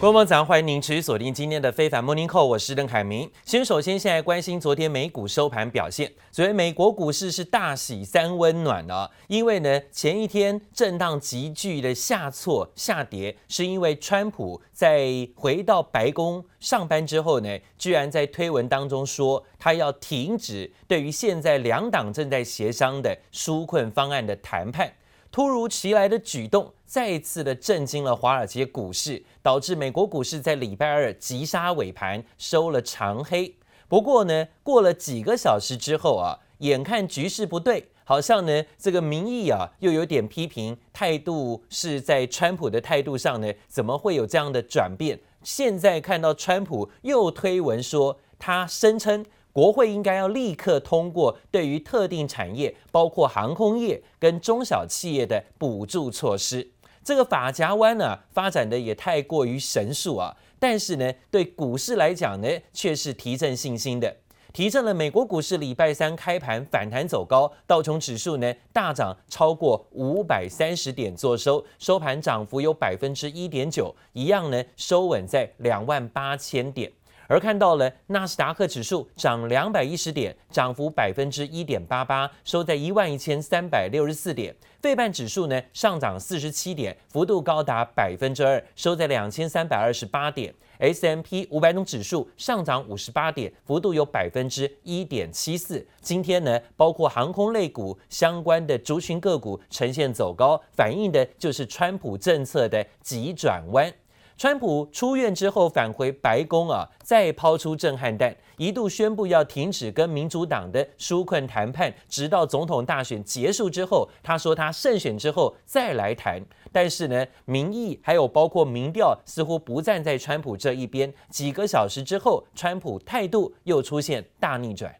[0.00, 3.30] 观众早上欢迎您持续锁定今天的非凡 Morning Call，我是邓凯明。
[3.44, 24.90] 先首先现在关心昨天美股收盘表现，昨天美国股市是大喜三温暖啊，因为呢前一天震荡急剧的下挫下跌，是因为川普在回到白宫上班之后呢，居然在推文当中说他要停止对于现在两党正在协商的纾困方案的谈判。
[25.32, 33.54] 突如其来的举动，再次的震惊了华尔街股市，导致美国股市在礼拜二急杀尾盘，收了长黑。
[33.86, 45.20] 不过呢，过了几个小时之后啊，眼看局势不对，好像呢这个民意啊又有点批评，态度是在川普的态度上呢，怎么会有这样的转变？
[45.44, 49.24] 现在看到川普又推文说，他声称。
[49.52, 56.70] 国会应该要立刻通过对于特定产业，包括航空业跟中小企业的补助措施。
[57.02, 60.36] 这个法夹弯呢，发展的也太过于神速啊！
[60.58, 64.14] 但是呢，对股市来讲呢，却是提振信心的，
[64.52, 76.92] 提振了美国股市礼拜三开盘反弹走高，道琼指数呢大涨超过五百三十点做收，收盘涨幅有百分之一点九，一样呢收稳在两万八千点。
[77.30, 84.52] 而看到了纳斯达克指数涨两百一十点，涨幅百分之一点八八，收在一万一千三百六十四点。
[84.82, 90.52] 费半指数呢上涨四十七点，幅度高达百分之二，收在两千三百二十八点。
[90.78, 95.86] S M P 五百种指数上涨五十八点，幅度有百分之一点七四。
[96.00, 103.92] 今天呢，包括航空类股相关的族群个股呈现走高，反映的就是川普政策的急转弯。
[104.40, 114.08] 川普出院之后返回白宫啊，再抛出震撼弹，一度宣布要停止跟民主党的纾困谈判，直到总统大选结束之后。
[114.22, 116.42] 他说他胜选之后再来谈。
[116.72, 121.12] 但是呢，民意还有包括民调似乎不站在川普这一边。
[121.28, 124.90] 几个小时之后，川普态度又出现大逆转。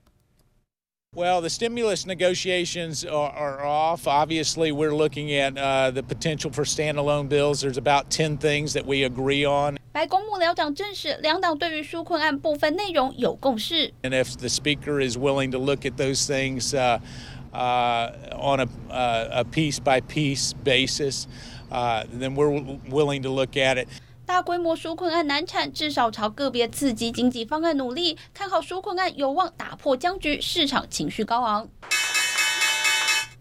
[1.16, 4.06] Well, the stimulus negotiations are, are off.
[4.06, 7.62] Obviously, we're looking at uh, the potential for standalone bills.
[7.62, 9.78] There's about 10 things that we agree on.
[9.94, 13.94] 白宫幕僚长证实，两党对于纾困案部分内容有共识。
[14.04, 17.00] And if the speaker is willing to look at those things uh,
[17.54, 21.28] uh, on a, uh, a piece by piece basis,
[21.72, 22.50] uh, then we're
[22.90, 23.88] willing to look at it.
[24.31, 28.17] 大规模纾困案难产，至少朝个别刺激经济方案努力。
[28.33, 31.69] 看好纾困案有望打破僵局，市场情绪高昂。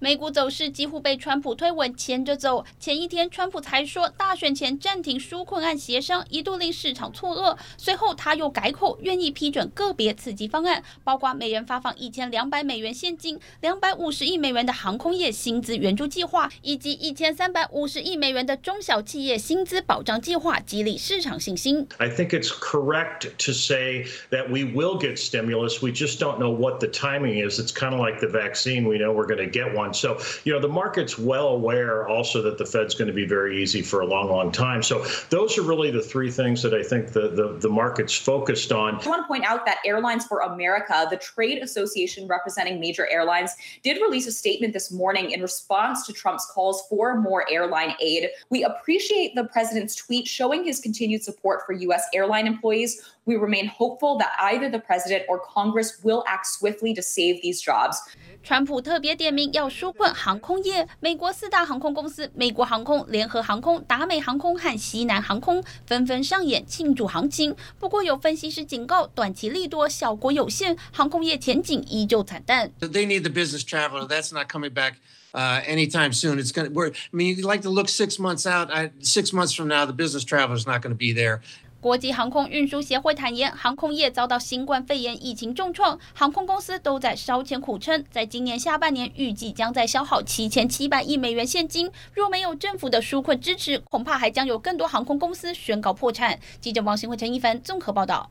[0.02, 2.66] 美股走势几乎被川普推文牵着走。
[2.80, 7.58] 前一天，川普才说大选前暂停纾困案协商，一度令市场错愕。
[7.78, 21.86] 随后他又改口，愿意批准个别刺激方案，包括每人发放一千两百美元现金、两百五十亿美元的航空业薪资援助计划，以及一千三百五十亿美元的中小企业薪资保障计划，激励市场信心。
[21.98, 25.82] I think it's correct to say that we will get stimulus.
[25.82, 27.60] We just don't know what the timing is.
[27.60, 28.88] It's kind of like the vaccine.
[28.88, 29.89] We know we're going to get one.
[29.94, 33.62] So, you know, the market's well aware also that the Fed's going to be very
[33.62, 34.84] easy for a long, long time.
[34.84, 38.72] So those are really the three things that I think the, the, the market's focused
[38.72, 38.96] on.
[38.96, 43.52] I want to point out that Airlines for America, the trade association representing major airlines,
[43.84, 48.30] did release a statement this morning in response to Trump's calls for more airline aid.
[48.50, 52.04] We appreciate the president's tweet showing his continued support for U.S.
[52.14, 53.02] airline employees.
[53.27, 57.59] We remain hopeful that either the president or Congress will act swiftly to save these
[57.63, 57.97] jobs.
[58.43, 67.57] 川普特别点名要纾困航空业，美国四大航空公司——美国航空、联合航空、达美航空和西南航空——纷纷上演庆祝行情。
[67.79, 72.71] 不过，有分析师警告，短期利多效果有限，航空业前景依旧惨淡。
[72.81, 74.07] They need the business traveler.
[74.07, 74.97] That's not coming back
[75.33, 76.39] uh, anytime soon.
[76.39, 76.79] It's going to.
[76.79, 78.71] I mean, you like to look six months out.
[78.71, 81.41] I, six months from now, the business traveler is not going to be there.
[81.82, 88.04] 国际航空运输协会坦言，航空业遭到新冠肺炎疫情重创，航空公司都在烧钱苦撑。
[88.12, 91.90] 在今年下半年，预计将在消耗七千七百亿美元现金。
[92.14, 96.38] 若没有政府的纾困支持，恐怕还将有更多航空公司宣告破产。
[96.60, 98.30] 记者王新慧、陈一凡综合报道。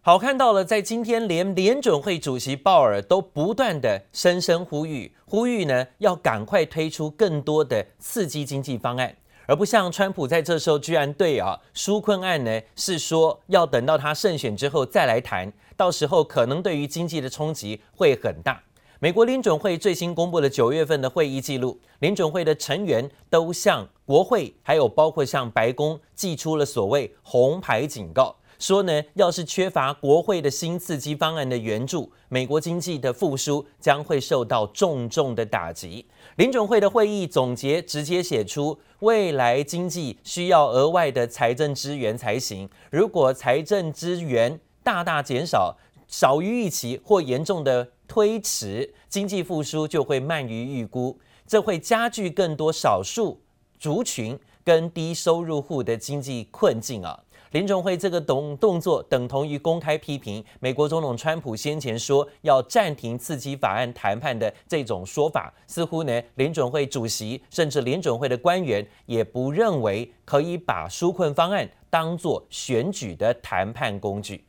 [0.00, 9.16] 好，看到了，在今天连联准会主席鲍尔都不断的声声呼吁，呼吁呢要赶快推出更多的刺激经济方案。
[9.46, 18.62] 而不像川普在这时候居然对啊纾困案呢是说要等到他胜选之后再来谈，到时候可能对于经济的冲击会很大。
[18.98, 36.06] 美国联准会最新公布的九月份的会议记录，联准会的成员都向国会还有包括向白宫寄出了所谓红牌警告，说呢，要是缺乏国会的新刺激方案的援助，美国经济的复苏将会受到重重的打击。
[36.36, 42.68] 林准会的会议总结直接写出，未来经济需要额外的财政支援才行。
[42.90, 45.74] 如果财政支援大大减少，
[46.06, 53.40] 少于预期或严重的推迟，经济复苏就会慢于预估，这会加剧更多少数
[53.78, 57.18] 族群跟低收入户的经济困境啊。
[57.56, 74.45] 联准会这个动动作等同于公开批评美国总统川普先前说要暂停刺激法案谈判的这种说法，似乎呢，联准会主席甚至联准会的官员也不认为可以把纾困方案当作选举的谈判工具。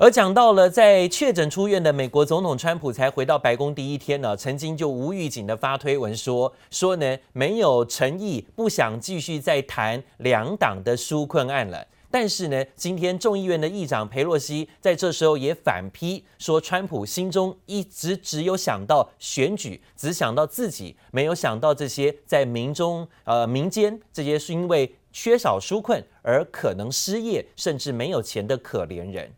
[0.00, 11.84] 而讲到了在确诊出院的美国总统川普才回到白宫第一天呢，曾经就无预警的发推文说说呢，没有诚意，不想继续再谈两党的纾困案了。
[12.12, 29.28] 但是呢，今天众议院的议长裴洛西在这时候也反批说，川普心中一直只有想到选举，只想到自己，没有想到这些在民中呃民间这些是因为缺少纾困而可能失业甚至没有钱的可怜人。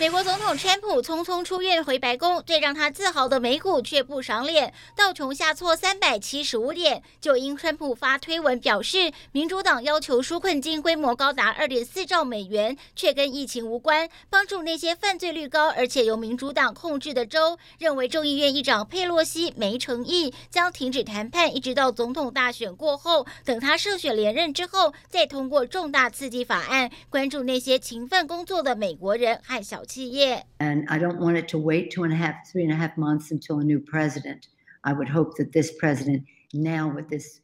[0.00, 29.83] 美国总统川普匆匆出院回白宫，最让他自豪的美股却不赏脸，道琼下挫三百七十五点，就因川普发推文表示，民主党要求纾困金规模高达二点四兆美元，却跟疫情无关，帮助那些犯罪率高而且由民主党控制的州，认为众议院议长佩洛西没诚意，将停止谈判，一直到总统大选过后，等他胜选连任之后，再通过重大刺激法案，关注那些勤奋工作的美国人和小。
[30.60, 33.30] And I don't want it to wait two and a half, three and a half months
[33.30, 34.48] until a new president.
[34.84, 37.40] I would hope that this president, now with this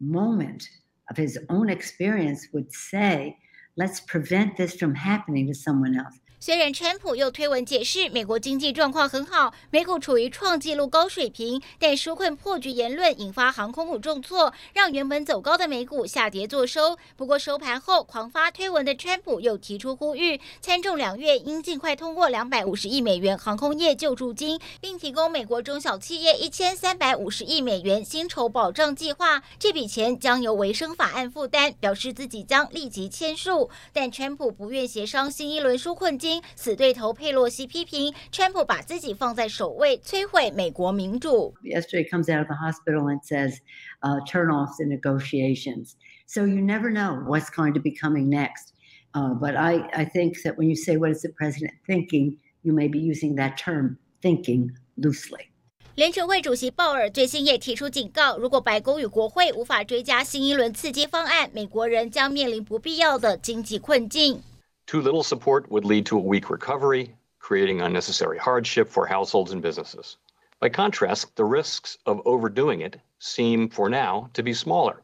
[0.00, 0.68] moment
[1.10, 3.36] of his own experience, would say,
[3.76, 6.18] let's prevent this from happening to someone else.
[6.44, 16.98] 虽然川普又推文解释美国经济状况很好，美股处于创纪录高水平，但纾困破局言论引发航空股重挫，让原本走高的美股下跌作收。
[17.16, 29.42] 不过收盘后狂发推文的川普又提出呼吁，参众两院应尽快通过两百五十亿美元航空业救助金，并提供美国中小企业一千三百五十亿美元薪酬保障计划。
[29.58, 33.70] 这笔钱将由维生法案负担，表示自己将立即签署。
[33.94, 36.33] 但川普不愿协商新一轮纾困金。
[36.55, 41.53] 死对头佩洛西批评川普把自己放在首位，摧毁美国民主。
[41.63, 43.57] Yesterday comes out of the hospital and says,
[44.01, 45.93] uh, turn off the negotiations.
[46.25, 48.73] So you never know what's going to be coming next.
[49.11, 52.73] Uh, but I, I think that when you say what is the president thinking, you
[52.73, 55.47] may be using that term thinking loosely.
[55.95, 64.41] 联准会主席鲍尔最新也提出警告，如果白宫与国会无法追加新一轮刺激方案，美国人将面临不必要的经济困境。
[64.86, 69.62] Too little support would lead to a weak recovery, creating unnecessary hardship for households and
[69.62, 70.18] businesses.
[70.60, 75.02] By contrast, the risks of overdoing it seem, for now, to be smaller.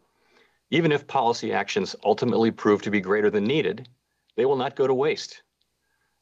[0.70, 3.88] Even if policy actions ultimately prove to be greater than needed,
[4.36, 5.42] they will not go to waste.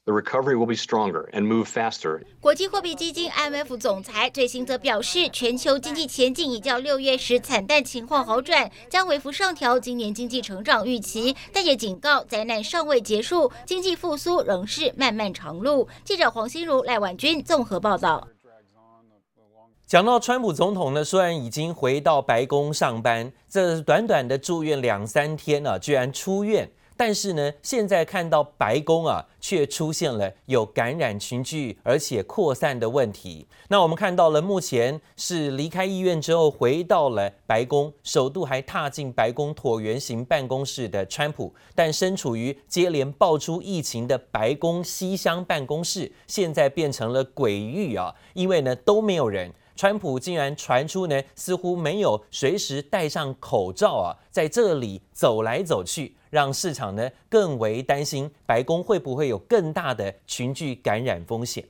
[0.08, 2.22] The recovery will be stronger and move faster.
[2.40, 15.86] 国际货币基金 IMF 总裁最新则表示，全球经济前景已较六月时惨淡情况好转，将微幅上调今年经济成长预期，但也警告灾难尚未结束，经济复苏仍是漫漫长路。
[16.06, 18.26] 记者黄心如、赖婉君综合报道。
[19.86, 26.70] 讲到川普总统呢，虽然已经回到白宫上班，这短短的住院两三天啊，居然出院。
[26.98, 33.46] 但是呢，现在看到白宫啊，却出现了有感染群聚而且扩散的问题。
[33.68, 49.54] 那我们看到了，目前是离开医院之后回到了白宫，首度还踏进白宫椭圆形办公室的川普，但身处于接连爆出疫情的白宫西厢办公室，现在变成了鬼域啊，因为呢都没有人。
[49.78, 61.64] 川普竟然传出呢，似乎没有随时戴上口罩啊，在这里走来走去，让市场呢更为担心白宫会不会有更大的群聚感染风险。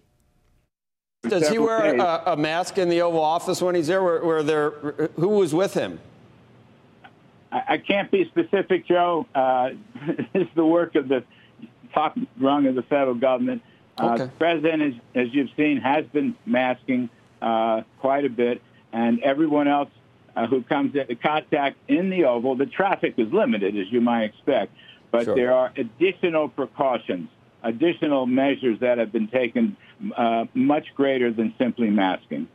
[1.20, 4.00] Does he wear a, a mask in the Oval Office when he's there?
[4.00, 4.70] Were, were there
[5.16, 5.98] who was with him?
[7.50, 9.26] I, I can't be specific, Joe.
[9.34, 9.72] Uh,
[10.32, 11.24] it's the work of the
[11.92, 13.60] top rung of the federal government.
[13.98, 14.24] Uh, okay.
[14.24, 17.10] The president, as, as you've seen, has been masking.
[17.41, 19.89] uh, quite a bit, and everyone else
[20.35, 24.23] uh, who comes into contact in the Oval, the traffic is limited, as you might
[24.23, 24.71] expect,
[25.11, 25.35] but sure.
[25.35, 27.27] there are additional precautions,
[27.63, 29.75] additional measures that have been taken
[30.17, 32.47] uh, much greater than simply masking.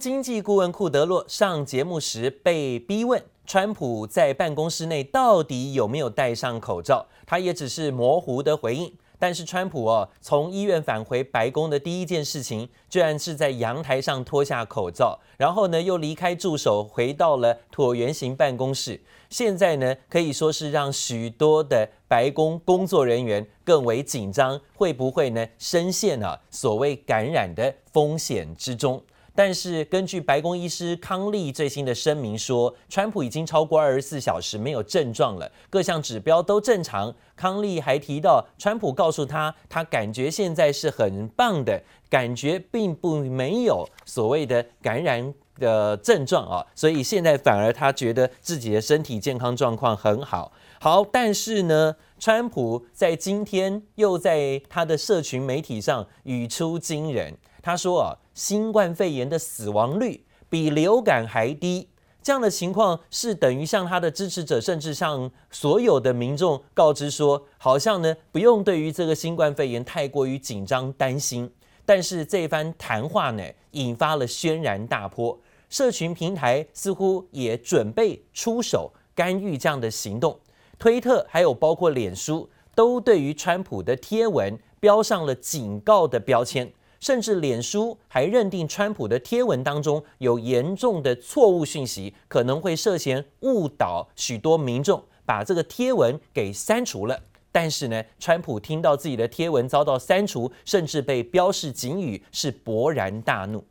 [0.00, 8.92] 经济顾问库德洛上节目时被逼问，川普在办公室内到底有没有戴上口罩，他也只是模糊的回应。
[9.19, 18.99] 但是川普哦，从医院返回白宫的第一件事情，居然是在阳台上脱下口罩，然后呢又离开助手，回到了椭圆形办公室。
[19.29, 29.03] 现在呢可以说是让许多的白宫工作人员更为紧张，会不会呢深陷了所谓感染的风险之中？
[29.39, 37.15] 但是根据白宫医师康利最新的声明说，川普已经超过二十四小时没有症状了，各项指标都正常。
[37.37, 50.51] 康利还提到，川普告诉他，他感觉现在是很棒的，感觉并不没有所谓的感染的症状啊，所以现在反而他觉得自己的身体健康状况很好。
[50.81, 57.37] 好，但是呢，川普在今天又在他的社群媒体上语出惊人。
[57.61, 61.89] 他说啊，新冠肺炎的死亡率比流感还低，
[62.21, 71.51] 这样的情况是等于向他的支持者，甚至向所有的民众告知说，好像呢不用对于这个新冠肺炎太过于紧张担心。
[71.85, 75.39] 但是这番谈话呢，引发了轩然大波，
[75.69, 80.39] 社群平台似乎也准备出手干预这样的行动，
[80.77, 86.71] 推特还有包括脸书都对于川普的贴文标上了警告的标签。
[86.99, 97.21] 甚至脸书还认定川普的贴文当中有严重的错误讯息，可能会涉嫌误导许多民众，把这个贴文给删除了。
[97.51, 103.65] 但是呢，川普听到自己的贴文遭到删除，甚至被标示警语，是勃然大怒。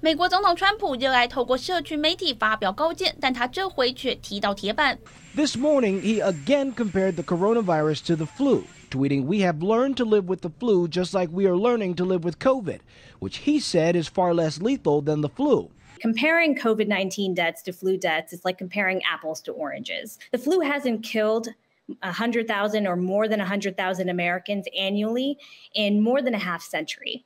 [0.00, 4.98] 美国总统川普热爱透过社群媒体发表高见，但他这回却踢到铁板。
[5.36, 8.62] This morning he again compared the coronavirus to the flu.
[8.90, 12.04] Tweeting, We have learned to live with the flu just like we are learning to
[12.04, 12.80] live with COVID,
[13.18, 15.70] which he said is far less lethal than the flu.
[16.00, 20.18] Comparing COVID 19 deaths to flu deaths is like comparing apples to oranges.
[20.32, 21.48] The flu hasn't killed
[22.02, 25.38] 100,000 or more than 100,000 Americans annually
[25.74, 27.24] in more than a half century.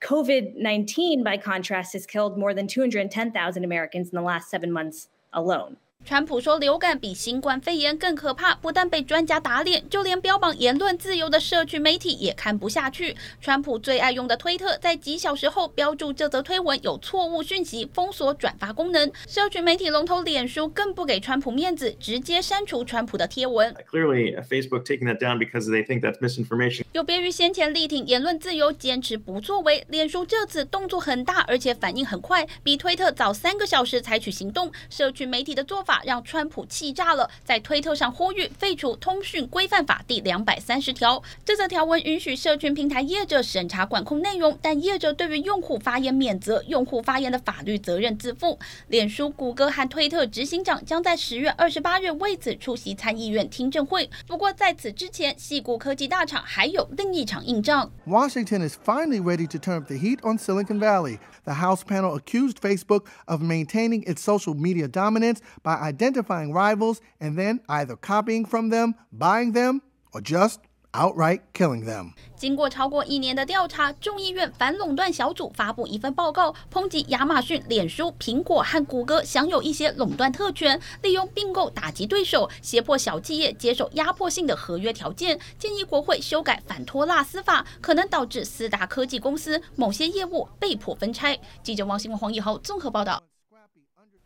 [0.00, 5.08] COVID 19, by contrast, has killed more than 210,000 Americans in the last seven months
[5.32, 5.76] alone.
[6.08, 13.14] 川普说流感比新冠肺炎更可怕，不但被专家打脸，就连标榜言论自由的社区媒体也看不下去。
[13.42, 19.12] 川普最爱用的推特在几小时后标注这则推文有错误讯息，封锁转发功能。
[19.26, 23.74] 社区媒体龙头脸书更不给川普面子，直接删除川普的贴文。
[23.90, 26.84] Clearly, Facebook taking that down because they think that's misinformation.
[26.92, 34.72] 有别于先前力挺言论自由、坚持不作为，脸书这次动作很大，而且反应很快，比推特早三个小时采取行动。
[34.88, 35.87] 社区媒体的做法。
[35.88, 41.22] 法让川普气炸了，在推特上呼吁废除《通讯规范法》第两百三十条。
[41.46, 48.58] 这则条文允许社群平台业者审查管控内容，但业者对于用户发言免责，用户发言的法律责任自负。
[48.88, 54.10] 脸书、谷歌和推特执行长将在十月二十八日为此出席参议院听证会。
[54.26, 57.90] 不过在此之前，矽谷科技大厂还有另一场硬仗。
[58.06, 61.18] Washington is finally ready to turn up the heat on Silicon Valley.
[61.44, 67.36] The House panel accused Facebook of maintaining its social media dominance by identifying rivals and
[67.36, 69.80] then either copying from them, buying them,
[70.12, 70.56] or just
[70.92, 72.12] outright killing them.
[72.34, 85.38] 经过超过一年的调查，众议院反垄断小组发布一份报告，抨击亚马逊、脸书、苹果和谷歌享有一些垄断特权，利用并购打击对手，胁迫小企业接受压迫性的合约条件。
[85.58, 91.38] 建议国会修改反托拉斯法，可能导致四大科技公司某些业务被迫分拆。
[91.62, 93.27] 记者王新文、黄以豪综合报道。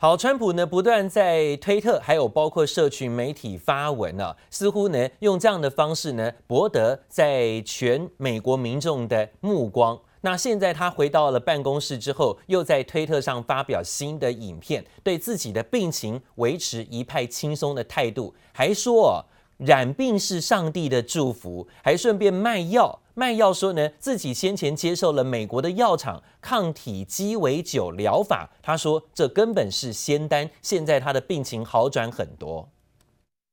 [0.02, 9.96] 好，川普呢不断在推特，还有包括社群媒体发文啊，似乎呢用这样的方式呢博得在全美国民众的目光。
[10.22, 19.24] 那现在他回到了办公室之后，又在推特上发表新的影片，对自己的病情维持一派轻松的态度，还说
[19.58, 22.98] 染病是上帝的祝福，还顺便卖药。
[23.13, 32.69] 卖药说呢，自己先前接受了美国的药厂抗体鸡尾酒疗法，他说这根本是仙丹，现在他的病情好转很多。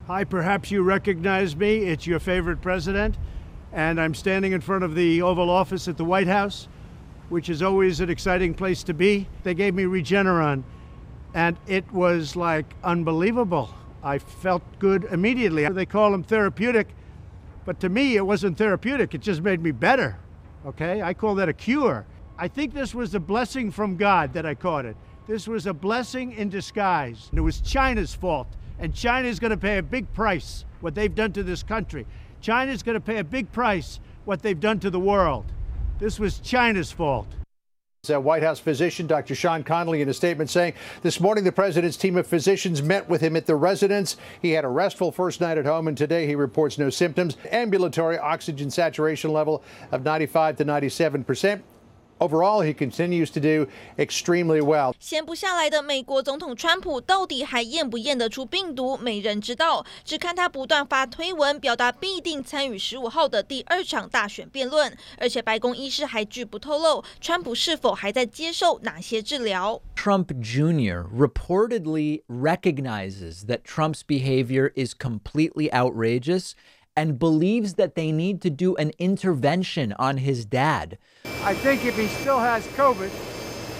[0.06, 1.90] Hi, perhaps you recognize me.
[1.90, 3.14] It's your favorite president,
[3.72, 6.66] and I'm standing in front of the Oval Office at the White House,
[7.30, 9.28] which is always an exciting place to be.
[9.44, 10.64] They gave me Regeneron,
[11.32, 13.70] and it was like unbelievable.
[14.02, 15.66] I felt good immediately.
[15.70, 16.88] They call them therapeutic.
[17.65, 19.13] But to me, it wasn't therapeutic.
[19.13, 20.17] It just made me better.
[20.65, 21.01] Okay?
[21.01, 22.05] I call that a cure.
[22.37, 24.95] I think this was a blessing from God that I caught it.
[25.27, 27.27] This was a blessing in disguise.
[27.29, 28.47] And it was China's fault.
[28.79, 32.05] And China's going to pay a big price what they've done to this country.
[32.41, 35.45] China's going to pay a big price what they've done to the world.
[35.99, 37.27] This was China's fault.
[38.07, 39.35] White House physician Dr.
[39.35, 43.19] Sean Connolly in a statement saying this morning the president's team of physicians met with
[43.19, 44.15] him at the residence.
[44.41, 47.35] He had a restful first night at home, and today he reports no symptoms.
[47.51, 51.61] Ambulatory oxygen saturation level of 95 to 97 percent.
[52.20, 53.66] Overall, he continues to do
[53.98, 54.94] extremely well.
[55.00, 59.84] 闲不下来的美国总统川普到底还验不验得出病毒，没人知道。
[60.04, 64.96] 只看他不断发推文，表达必定参与十五号的第二场大选辩论。
[65.18, 69.82] 而且白宫医师还拒不透露川普是否还在接受哪些治疗。
[69.96, 71.06] Trump Jr.
[71.12, 76.52] reportedly recognizes that Trump's behavior is completely outrageous.
[76.99, 80.97] and believes that they need to do an intervention on his dad.
[81.43, 83.09] I think if he still has COVID,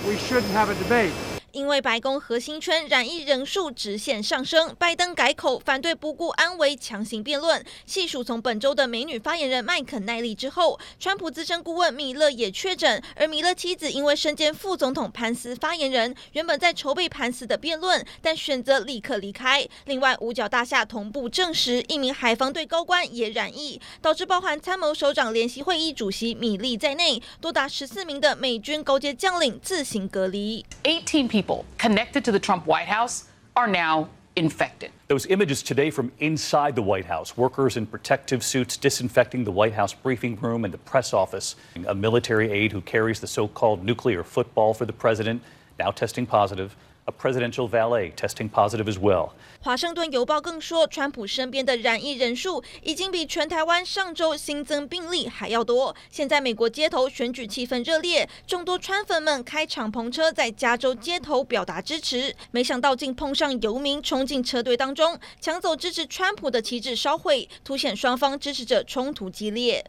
[0.07, 1.11] we shouldn't have a debate.
[1.51, 7.63] 因为白宫核心圈染疫人数直线上升，拜登改口反对不顾安危强行辩论。
[7.85, 19.67] 细数从本周的美女发言人麦肯奈利之后，川普资深顾问米勒也确诊，而米勒妻子因为身兼副总统潘斯发言人，原本在筹备潘斯的辩论，但选择立刻离开。
[19.85, 30.65] 另外，五角大厦同步证实一名海防队高官也染疫，导致包含参谋首长联席会议主席米利在内，多达十四名的美军高阶将领自行隔离。
[30.83, 31.38] eighteen p
[31.77, 34.91] connected to the Trump White House are now infected.
[35.07, 39.73] Those images today from inside the White House workers in protective suits disinfecting the White
[39.73, 41.55] House briefing room and the press office.
[41.87, 45.41] A military aide who carries the so called nuclear football for the president
[45.79, 46.75] now testing positive.
[47.11, 49.29] Presidential valet testing positive as well.
[49.61, 55.95] 华盛顿邮报更说，川普身边的染疫人数已经比全台湾上周新增病例还要多。
[56.09, 62.35] 现在美国街头选举气氛热烈，众多川粉们开敞篷车在加州街头表达支持。
[62.51, 69.85] 没想到竟碰上游民冲进车队当中，抢走支持川普的旗帜烧毁，凸显双方支持者冲突激烈。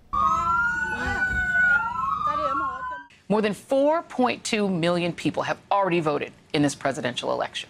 [3.30, 7.68] More than 4.2 million people have already voted in this presidential election.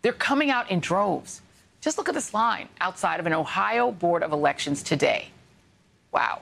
[0.00, 1.42] They're coming out in droves.
[1.82, 5.26] Just look at this line outside of an Ohio Board of Elections today.
[6.10, 6.38] Wow.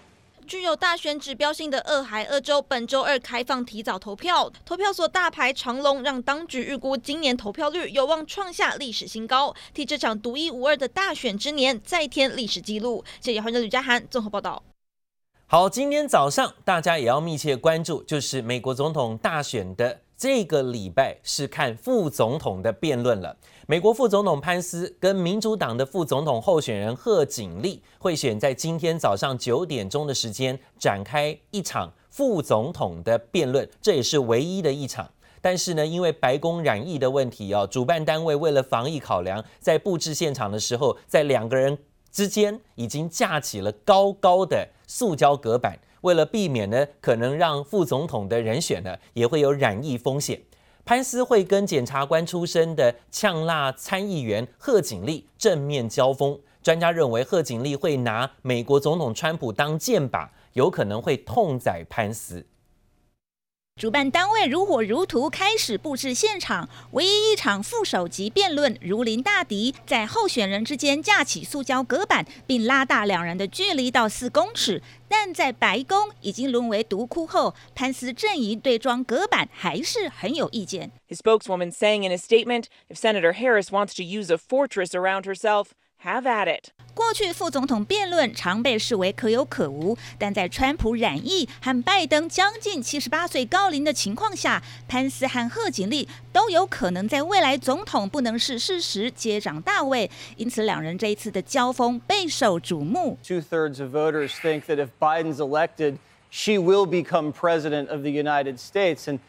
[0.47, 13.05] 具有大选指标性的俄亥俄州本周二开放提早投票，投票所大排长龙，让当局预估今年投票率有望创下历史新高，替这场独一无二的大选之年再添历史纪录。
[13.21, 14.63] 谢谢欢迎吕家涵综合报道。
[15.49, 23.37] 好，今天早上大家也要密切关注，就是美国总统大选的这个礼拜是看副总统的辩论了。
[23.69, 35.09] 美国副总统潘斯跟民主党的副总统候选人贺锦丽会选在今天早上九点钟的时间展开一场副总统的辩论，这也是唯一的一场。
[35.41, 41.79] 但是呢，因为白宫染疫的问题哦，主办单位为了防疫考量，在布置现场的时候，在两个人
[42.17, 44.67] 之间已经架起了高高的。
[44.87, 50.41] 塑胶隔板，为了避免呢，可能让副总统的人选呢也会有染疫风险。
[50.87, 56.41] 潘斯会跟检察官出身的呛辣参议员贺锦丽正面交锋。
[56.63, 62.47] 专家认为贺锦丽会拿美国总统川普当箭靶，有可能会痛宰潘斯。
[63.79, 74.83] 主办单位如火如荼开始布置现场，唯一一场副手级辩论如临大敌，在候选人之间架起塑胶隔板，并拉大两人的距离到四公尺。
[75.07, 80.91] 但在白宫已经沦为毒窟后，潘斯阵营对装隔板还是很有意见。
[81.11, 85.67] His spokeswoman saying in a statement, if Senator Harris wants to use a fortress around herself,
[86.04, 86.70] have at it.
[86.94, 103.18] 过去副总统辩论常被视为可有可无，但在川普染疫和拜登将近七十八岁高龄的情况下，潘斯和贺锦丽都有可能在未来总统不能逝世时接掌大位，因此两人这一次的交锋备受瞩目。
[103.24, 105.96] Two-thirds of voters think that if Biden's elected,
[106.30, 109.08] she will become president of the United States.
[109.08, 109.20] And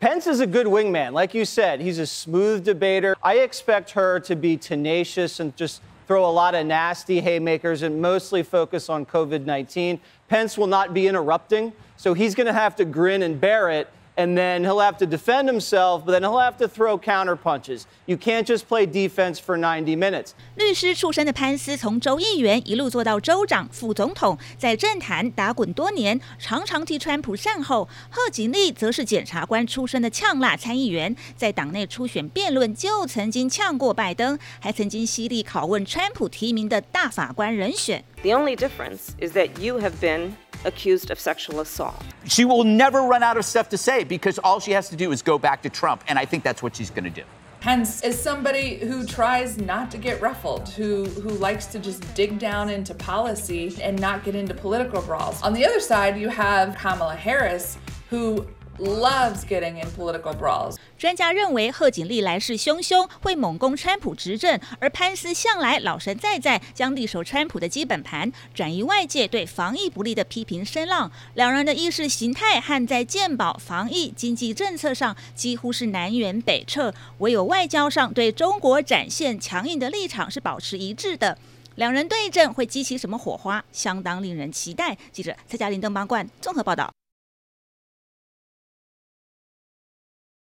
[0.00, 1.80] Pence is a good wingman, like you said.
[1.80, 3.16] He's a smooth debater.
[3.20, 8.00] I expect her to be tenacious and just throw a lot of nasty haymakers and
[8.00, 9.98] mostly focus on COVID 19.
[10.28, 13.88] Pence will not be interrupting, so he's going to have to grin and bear it
[14.18, 17.84] and then he'll have to defend himself, but then he'll have to throw counter punches.
[18.06, 20.32] You can't just play defense for 90 minutes.
[20.56, 27.88] 律师出身的潘斯从州议员一路做到州长、副总统，在政坛打滚多年，常常替川普善后。
[28.10, 38.04] 贺锦丽则是检察官出身的呛辣参议员，在党内初选辩论就曾经呛过拜登，还曾经犀利拷问川普提名的大法官人选。
[38.22, 40.32] The only difference is that you have been
[40.64, 42.02] accused of sexual assault.
[42.26, 45.12] She will never run out of stuff to say because all she has to do
[45.12, 47.24] is go back to Trump, and I think that's what she's going to do.
[47.60, 52.38] Pence is somebody who tries not to get ruffled, who who likes to just dig
[52.38, 55.42] down into policy and not get into political brawls.
[55.42, 57.76] On the other side, you have Kamala Harris,
[58.10, 58.46] who
[58.78, 60.76] loves getting in political brawls.
[60.98, 71.10] 专家认为，贺锦丽来势汹汹，会猛攻川普执政；而潘斯向来老神在在，将力守川普的基本盘，转移外界对防疫不利的批评声浪。
[71.34, 81.38] 两人的意识形态和在健保、防疫、经济政策上几乎是南辕北辙，唯有外交上对中国展现强硬的立场是保持一致的。
[81.76, 84.98] 两人对阵会激起什么火花，相当令人期待。
[85.12, 86.97] 记者蔡嘉玲、邓邦冠综合报道。